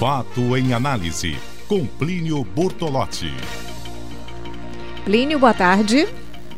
Fato 0.00 0.56
em 0.56 0.72
análise, 0.72 1.36
com 1.68 1.84
Plínio 1.84 2.42
Bortolotti. 2.42 3.30
Plínio, 5.04 5.38
boa 5.38 5.52
tarde. 5.52 6.08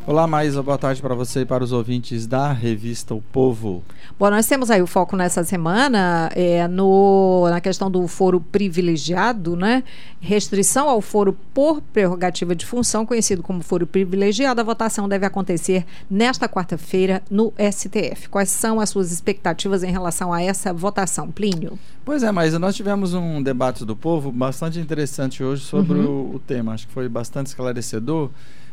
Olá, 0.04 0.26
Maísa, 0.26 0.60
boa 0.64 0.76
tarde 0.76 1.00
para 1.00 1.14
você 1.14 1.42
e 1.42 1.46
para 1.46 1.62
os 1.62 1.70
ouvintes 1.70 2.26
da 2.26 2.52
revista 2.52 3.14
O 3.14 3.22
Povo. 3.22 3.84
Bom, 4.18 4.30
nós 4.30 4.48
temos 4.48 4.68
aí 4.68 4.82
o 4.82 4.86
foco 4.86 5.16
nessa 5.16 5.44
semana 5.44 6.28
é, 6.34 6.66
no, 6.66 7.46
na 7.48 7.60
questão 7.60 7.88
do 7.88 8.08
foro 8.08 8.40
privilegiado, 8.40 9.54
né? 9.54 9.85
Restrição 10.21 10.88
ao 10.88 11.00
foro 11.00 11.38
por 11.54 11.80
prerrogativa 11.80 12.53
de 12.53 12.67
função, 12.67 13.06
conhecido 13.06 13.44
como 13.44 13.62
foro 13.62 13.86
privilegiado. 13.86 14.60
A 14.60 14.64
votação 14.64 15.08
deve 15.08 15.24
acontecer 15.24 15.86
nesta 16.10 16.48
quarta-feira 16.48 17.23
no 17.30 17.52
STF. 17.56 18.28
Quais 18.28 18.50
são 18.50 18.80
as 18.80 18.91
suas 18.91 19.12
expectativas 19.12 19.84
em 19.84 19.92
relação 19.92 20.32
a 20.32 20.42
essa 20.42 20.73
votação, 20.73 21.30
Plínio? 21.30 21.78
Pois 22.05 22.24
é, 22.24 22.32
Maísa, 22.32 22.59
nós 22.59 22.74
tivemos 22.74 23.14
um 23.14 23.41
debate 23.41 23.84
do 23.84 23.94
Povo 23.94 24.32
bastante 24.32 24.80
interessante 24.80 25.44
hoje 25.44 25.62
sobre 25.62 25.98
uhum. 25.98 26.32
o, 26.32 26.34
o 26.34 26.38
tema. 26.41 26.72
Acho 26.72 26.88
que 26.88 26.92
foi 26.92 27.08
bastante 27.08 27.46
esclarecedor. 27.46 28.30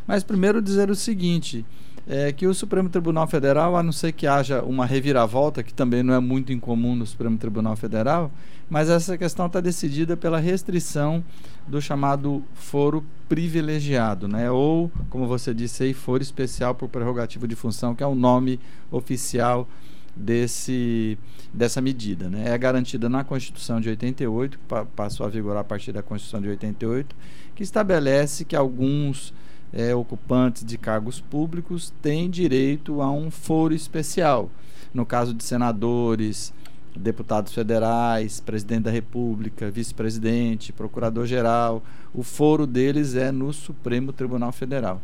Mas 0.09 0.23
primeiro 0.23 0.59
dizer 0.59 0.89
o 0.89 0.95
seguinte, 0.95 1.63
é 2.07 2.33
que 2.33 2.47
o 2.47 2.53
Supremo 2.55 2.89
Tribunal 2.89 3.27
Federal, 3.27 3.75
a 3.75 3.83
não 3.83 3.91
ser 3.91 4.11
que 4.11 4.25
haja 4.25 4.63
uma 4.63 4.83
reviravolta, 4.83 5.61
que 5.61 5.71
também 5.71 6.01
não 6.01 6.15
é 6.15 6.19
muito 6.19 6.51
incomum 6.51 6.95
no 6.95 7.05
Supremo 7.05 7.37
Tribunal 7.37 7.75
Federal, 7.75 8.31
mas 8.67 8.89
essa 8.89 9.15
questão 9.19 9.45
está 9.45 9.61
decidida 9.61 10.17
pela 10.17 10.39
restrição 10.39 11.23
do 11.67 11.79
chamado 11.79 12.43
foro 12.55 13.05
privilegiado, 13.27 14.27
né? 14.27 14.49
ou, 14.49 14.91
como 15.11 15.27
você 15.27 15.53
disse 15.53 15.83
aí, 15.83 15.93
foro 15.93 16.23
especial 16.23 16.73
por 16.73 16.89
prerrogativa 16.89 17.47
de 17.47 17.55
função, 17.55 17.93
que 17.93 18.01
é 18.01 18.07
o 18.07 18.15
nome 18.15 18.59
oficial 18.89 19.69
desse, 20.15 21.19
dessa 21.53 21.81
medida. 21.81 22.31
Né? 22.31 22.45
É 22.47 22.57
garantida 22.57 23.07
na 23.07 23.23
Constituição 23.23 23.79
de 23.79 23.89
88, 23.89 24.57
que 24.57 24.65
passou 24.95 25.23
a 25.23 25.29
vigorar 25.29 25.61
a 25.61 25.63
partir 25.63 25.91
da 25.91 26.01
Constituição 26.01 26.41
de 26.41 26.49
88, 26.49 27.15
que 27.53 27.61
estabelece 27.61 28.43
que 28.43 28.55
alguns 28.55 29.31
é, 29.73 29.93
ocupantes 29.93 30.63
de 30.65 30.77
cargos 30.77 31.21
públicos 31.21 31.93
têm 32.01 32.29
direito 32.29 33.01
a 33.01 33.11
um 33.11 33.29
foro 33.29 33.73
especial. 33.73 34.49
No 34.93 35.05
caso 35.05 35.33
de 35.33 35.43
senadores, 35.43 36.53
deputados 36.95 37.53
federais, 37.53 38.39
presidente 38.39 38.83
da 38.83 38.91
República, 38.91 39.69
vice-presidente, 39.69 40.73
procurador-geral, 40.73 41.83
o 42.13 42.23
foro 42.23 42.65
deles 42.65 43.15
é 43.15 43.31
no 43.31 43.53
Supremo 43.53 44.11
Tribunal 44.11 44.51
Federal. 44.51 45.01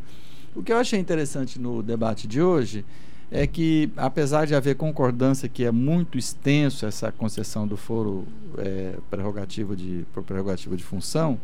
O 0.55 0.63
que 0.63 0.71
eu 0.71 0.77
achei 0.77 0.99
interessante 0.99 1.59
no 1.59 1.83
debate 1.83 2.27
de 2.27 2.41
hoje 2.41 2.85
é 3.29 3.45
que, 3.45 3.91
apesar 3.97 4.45
de 4.45 4.55
haver 4.55 4.75
concordância 4.75 5.49
que 5.49 5.65
é 5.65 5.71
muito 5.71 6.17
extenso 6.17 6.85
essa 6.85 7.11
concessão 7.11 7.67
do 7.67 7.75
foro 7.75 8.25
é, 8.57 8.95
prerrogativa 9.09 9.75
de, 9.75 10.05
por 10.13 10.23
prerrogativa 10.23 10.77
de 10.77 10.83
função, 10.83 11.39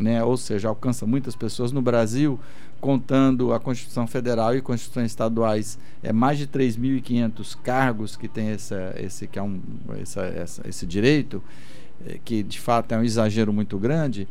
né? 0.00 0.22
ou 0.22 0.36
seja, 0.36 0.68
alcança 0.68 1.06
muitas 1.06 1.34
pessoas 1.36 1.72
no 1.72 1.82
Brasil, 1.82 2.38
contando 2.80 3.52
a 3.52 3.58
Constituição 3.58 4.06
Federal 4.06 4.54
e 4.54 4.60
Constituições 4.60 5.10
estaduais, 5.10 5.78
é 6.02 6.12
mais 6.12 6.38
de 6.38 6.46
3.500 6.46 7.56
cargos 7.62 8.16
que 8.16 8.28
tem 8.28 8.48
essa, 8.48 8.94
esse, 8.98 9.26
que 9.26 9.38
é 9.38 9.42
um, 9.42 9.60
essa, 10.00 10.22
essa, 10.22 10.68
esse 10.68 10.86
direito, 10.86 11.42
é, 12.06 12.18
que 12.24 12.42
de 12.42 12.60
fato 12.60 12.92
é 12.92 12.98
um 12.98 13.02
exagero 13.02 13.52
muito 13.52 13.78
grande, 13.78 14.28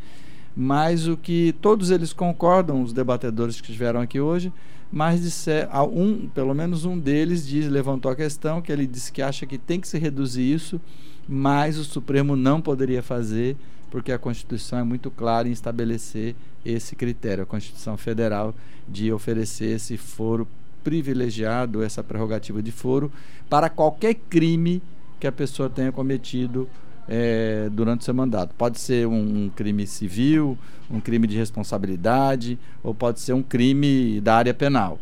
mas 0.56 1.08
o 1.08 1.18
que 1.18 1.54
todos 1.62 1.92
eles 1.92 2.14
concordam, 2.14 2.82
os 2.82 2.94
debatedores 2.94 3.60
que 3.60 3.70
estiveram 3.70 4.00
aqui 4.00 4.20
hoje, 4.20 4.52
mas 4.92 5.22
disser, 5.22 5.68
um, 5.92 6.30
pelo 6.30 6.54
menos 6.54 6.86
um 6.86 6.98
deles 6.98 7.46
diz, 7.46 7.68
levantou 7.68 8.10
a 8.10 8.16
questão 8.16 8.62
que 8.62 8.72
ele 8.72 8.88
disse 8.88 9.12
que 9.12 9.22
acha 9.22 9.46
que 9.46 9.58
tem 9.58 9.80
que 9.80 9.88
se 9.88 9.98
reduzir 9.98 10.52
isso, 10.52 10.80
mas 11.28 11.78
o 11.78 11.84
Supremo 11.84 12.36
não 12.36 12.62
poderia 12.62 13.04
fazer 13.04 13.58
porque 13.90 14.12
a 14.12 14.18
Constituição 14.18 14.80
é 14.80 14.84
muito 14.84 15.10
clara 15.10 15.48
em 15.48 15.52
estabelecer 15.52 16.36
esse 16.66 16.96
critério, 16.96 17.44
a 17.44 17.48
Constituição 17.48 17.98
Federal, 17.98 18.54
de 18.88 19.12
oferecer 19.12 19.76
esse 19.76 19.98
foro 19.98 20.48
privilegiado, 20.84 21.84
essa 21.84 22.04
prerrogativa 22.04 22.62
de 22.62 22.72
foro, 22.72 23.12
para 23.50 23.70
qualquer 23.70 24.16
crime 24.30 24.82
que 25.20 25.28
a 25.28 25.32
pessoa 25.32 25.70
tenha 25.70 25.92
cometido 25.92 26.68
é, 27.08 27.70
durante 27.72 28.04
seu 28.04 28.14
mandato. 28.14 28.54
Pode 28.58 28.80
ser 28.80 29.08
um, 29.08 29.46
um, 29.46 29.50
crime 29.50 29.88
civil, 29.88 30.58
um 30.90 31.00
crime 31.00 31.28
de 31.28 31.38
responsabilidade, 31.38 32.60
ou 32.84 32.94
pode 32.94 33.20
ser 33.20 33.34
um 33.34 33.42
crime 33.42 34.20
da 34.22 34.36
área 34.36 34.54
penal. 34.54 35.00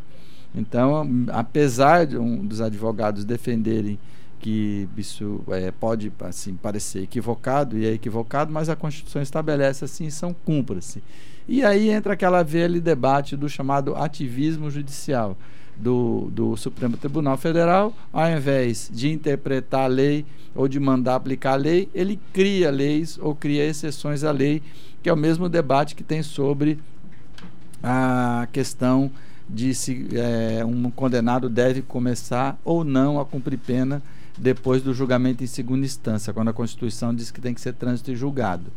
Então, 0.54 1.08
apesar 1.30 2.06
de 2.06 2.18
um, 2.18 2.46
dos 2.46 2.62
advogados 2.62 3.26
defenderem 3.26 4.00
que 4.46 4.88
isso 4.96 5.42
é, 5.48 5.72
pode 5.72 6.14
assim 6.20 6.54
parecer 6.54 7.02
equivocado 7.02 7.80
e 7.80 7.88
é 7.88 7.94
equivocado, 7.94 8.54
mas 8.54 8.70
a 8.70 8.76
Constituição 8.76 9.20
estabelece 9.20 9.84
assim, 9.84 10.08
são 10.12 10.36
cumpra-se. 10.46 11.02
E 11.48 11.64
aí 11.64 11.90
entra 11.90 12.14
aquela 12.14 12.44
velha 12.44 12.80
debate 12.80 13.36
do 13.36 13.50
chamado 13.50 13.96
ativismo 13.96 14.70
judicial 14.70 15.36
do, 15.76 16.30
do 16.32 16.56
Supremo 16.56 16.96
Tribunal 16.96 17.38
Federal, 17.38 17.92
ao 18.14 18.30
invés 18.30 18.88
de 18.94 19.12
interpretar 19.12 19.86
a 19.86 19.88
lei 19.88 20.24
ou 20.54 20.68
de 20.68 20.80
mandar 20.80 21.16
aplicar 21.16 21.54
a 21.54 21.56
lei, 21.56 21.90
ele 21.92 22.20
cria 22.32 22.70
leis 22.70 23.18
ou 23.20 23.34
cria 23.34 23.66
exceções 23.66 24.24
à 24.24 24.30
lei, 24.30 24.62
que 25.02 25.10
é 25.10 25.14
o 25.14 25.18
mesmo 25.18 25.50
debate 25.50 25.96
que 25.96 26.04
tem 26.04 26.22
sobre 26.22 26.78
a 27.82 28.48
questão 28.54 29.10
de 29.50 29.74
se 29.74 30.08
é, 30.14 30.64
um 30.64 30.92
condenado 30.92 31.50
deve 31.50 31.82
começar 31.82 32.60
ou 32.64 32.84
não 32.84 33.20
a 33.20 33.26
cumprir 33.26 33.58
pena 33.58 34.04
depois 34.38 34.82
do 34.82 34.94
julgamento 34.94 35.44
em 35.44 35.48
segunda 35.48 35.86
instância, 35.86 36.34
quando 36.34 36.50
a 36.50 36.54
Constituição 36.54 37.14
diz 37.14 37.32
que 37.32 37.42
tem 37.42 37.54
que 37.54 37.62
ser 37.62 37.74
trânsito 37.74 38.12
e 38.12 38.16
julgado. 38.16 38.72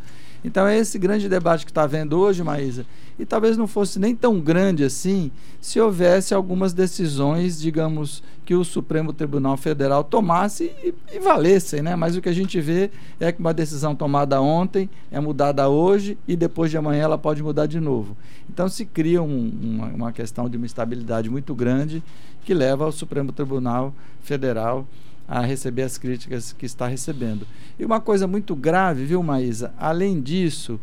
Então 0.44 0.66
é 0.66 0.78
esse 0.78 0.98
grande 0.98 1.28
debate 1.28 1.64
que 1.64 1.70
está 1.70 1.82
havendo 1.82 2.16
hoje, 2.16 2.44
Maísa, 2.44 2.86
e 3.19 3.26
talvez 3.26 3.56
não 3.56 3.66
fosse 3.66 3.98
nem 3.98 4.14
tão 4.14 4.38
grande 4.38 4.84
assim 4.84 5.32
se 5.60 5.80
houvesse 5.80 6.32
algumas 6.32 6.72
decisões, 6.72 7.60
digamos, 7.60 8.22
que 8.44 8.54
o 8.54 8.64
Supremo 8.64 9.12
Tribunal 9.12 9.56
Federal 9.56 10.04
tomasse 10.04 10.70
e, 10.82 10.94
e 11.12 11.18
valessem, 11.18 11.82
né? 11.82 11.97
Mas 11.97 12.16
o 12.16 12.22
que 12.22 12.28
a 12.28 12.32
gente 12.32 12.60
vê 12.60 12.91
é 13.18 13.32
que 13.32 13.41
uma 13.41 13.52
decisão 13.52 13.97
tomada 13.97 14.41
ontem 14.41 14.88
é 15.10 15.18
mudada 15.18 15.68
hoje 15.68 16.16
e 16.28 16.36
depois 16.36 16.70
de 16.70 16.76
amanhã 16.76 17.02
ela 17.02 17.18
pode 17.18 17.42
mudar 17.42 17.66
de 17.66 17.80
novo. 17.80 18.16
Então 18.48 18.68
se 18.68 18.86
cria 18.86 19.20
um, 19.20 19.52
uma, 19.60 19.86
uma 19.88 20.12
questão 20.12 20.48
de 20.48 20.56
uma 20.56 20.66
estabilidade 20.66 21.28
muito 21.28 21.52
grande 21.54 22.02
que 22.44 22.54
leva 22.54 22.84
ao 22.84 22.92
Supremo 22.92 23.32
Tribunal 23.32 23.92
Federal 24.22 24.86
a 25.28 25.43
receber 25.43 25.83
as 25.83 25.99
críticas 25.99 26.53
que 26.53 26.65
está 26.65 26.87
recebendo. 26.87 27.47
E 27.78 27.84
uma 27.84 28.00
coisa 28.00 28.27
muito 28.27 28.56
grave, 28.56 29.05
viu, 29.05 29.22
Maísa? 29.22 29.75
Além 29.78 30.21
disso, 30.22 30.81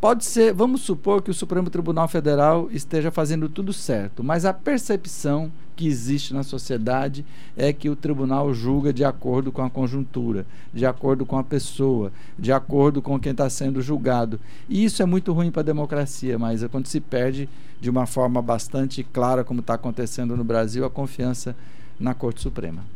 pode 0.00 0.24
ser, 0.24 0.52
vamos 0.52 0.80
supor 0.80 1.22
que 1.22 1.30
o 1.30 1.34
Supremo 1.34 1.70
Tribunal 1.70 2.08
Federal 2.08 2.68
esteja 2.72 3.12
fazendo 3.12 3.48
tudo 3.48 3.72
certo, 3.72 4.24
mas 4.24 4.44
a 4.44 4.52
percepção 4.52 5.50
que 5.76 5.86
existe 5.86 6.32
na 6.32 6.42
sociedade 6.42 7.24
é 7.56 7.72
que 7.72 7.88
o 7.88 7.96
tribunal 7.96 8.52
julga 8.54 8.92
de 8.92 9.04
acordo 9.04 9.50
com 9.50 9.62
a 9.62 9.70
conjuntura, 9.70 10.46
de 10.72 10.86
acordo 10.86 11.26
com 11.26 11.38
a 11.38 11.44
pessoa, 11.44 12.12
de 12.38 12.52
acordo 12.52 13.02
com 13.02 13.18
quem 13.18 13.32
está 13.32 13.48
sendo 13.50 13.82
julgado. 13.82 14.38
E 14.68 14.84
isso 14.84 15.02
é 15.02 15.06
muito 15.06 15.32
ruim 15.32 15.50
para 15.50 15.62
a 15.62 15.64
democracia, 15.64 16.38
mas 16.38 16.62
é 16.62 16.68
quando 16.68 16.86
se 16.86 17.00
perde 17.00 17.48
de 17.80 17.90
uma 17.90 18.06
forma 18.06 18.40
bastante 18.40 19.02
clara, 19.02 19.44
como 19.44 19.60
está 19.60 19.74
acontecendo 19.74 20.36
no 20.36 20.44
Brasil, 20.44 20.84
a 20.84 20.90
confiança 20.90 21.56
na 21.98 22.14
Corte 22.14 22.40
Suprema. 22.40 22.93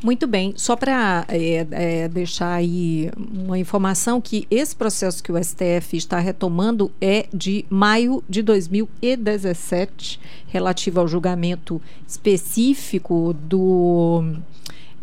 Muito 0.00 0.28
bem, 0.28 0.54
só 0.56 0.76
para 0.76 1.24
é, 1.28 1.66
é, 1.72 2.08
deixar 2.08 2.54
aí 2.54 3.10
uma 3.16 3.58
informação 3.58 4.20
que 4.20 4.46
esse 4.48 4.74
processo 4.74 5.22
que 5.22 5.32
o 5.32 5.42
STF 5.42 5.96
está 5.96 6.20
retomando 6.20 6.92
é 7.00 7.26
de 7.34 7.64
maio 7.68 8.22
de 8.28 8.40
2017, 8.40 10.20
relativo 10.46 11.00
ao 11.00 11.08
julgamento 11.08 11.82
específico 12.06 13.32
do 13.32 14.36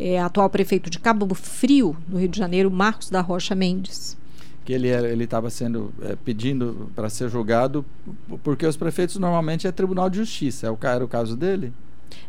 é, 0.00 0.18
atual 0.18 0.48
prefeito 0.48 0.88
de 0.88 0.98
Cabo 0.98 1.34
Frio, 1.34 1.94
no 2.08 2.18
Rio 2.18 2.28
de 2.28 2.38
Janeiro, 2.38 2.70
Marcos 2.70 3.10
da 3.10 3.20
Rocha 3.20 3.54
Mendes 3.54 4.16
que 4.64 4.72
ele 4.72 4.88
ele 4.88 5.22
estava 5.22 5.48
sendo 5.48 5.94
é, 6.02 6.16
pedindo 6.16 6.90
para 6.92 7.08
ser 7.08 7.28
julgado 7.28 7.84
porque 8.42 8.66
os 8.66 8.76
prefeitos 8.76 9.16
normalmente 9.16 9.64
é 9.64 9.70
Tribunal 9.70 10.10
de 10.10 10.16
Justiça. 10.16 10.66
É 10.66 10.70
o 10.70 10.76
era 10.82 11.04
o 11.04 11.08
caso 11.08 11.36
dele? 11.36 11.72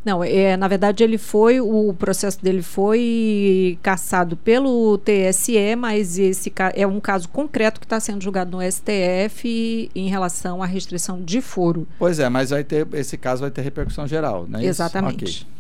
Não, 0.04 0.24
é, 0.24 0.56
na 0.56 0.68
verdade 0.68 1.04
ele 1.04 1.18
foi, 1.18 1.60
o 1.60 1.94
processo 1.94 2.42
dele 2.42 2.62
foi 2.62 3.78
cassado 3.84 4.38
pelo 4.38 4.98
TSE, 5.00 5.76
mas 5.78 6.18
esse 6.18 6.54
é 6.74 6.88
um 6.88 7.00
caso 7.00 7.28
concreto 7.28 7.80
que 7.80 7.86
está 7.86 8.00
sendo 8.00 8.24
julgado 8.24 8.56
no 8.56 8.72
STF 8.72 9.92
em 9.94 10.08
relação 10.08 10.64
à 10.64 10.66
restrição 10.66 11.22
de 11.22 11.42
foro. 11.42 11.88
Pois 12.00 12.20
é, 12.20 12.30
mas 12.30 12.52
vai 12.52 12.64
ter, 12.64 12.88
esse 12.94 13.18
caso 13.18 13.42
vai 13.42 13.52
ter 13.52 13.62
repercussão 13.62 14.08
geral, 14.08 14.46
né? 14.48 14.64
Exatamente. 14.64 15.46
Okay. 15.46 15.58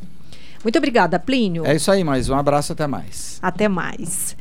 Muito 0.63 0.77
obrigada, 0.77 1.19
Plínio. 1.19 1.65
É 1.65 1.75
isso 1.75 1.91
aí, 1.91 2.03
mais 2.03 2.29
um 2.29 2.35
abraço, 2.35 2.73
até 2.73 2.87
mais. 2.87 3.39
Até 3.41 3.67
mais. 3.67 4.35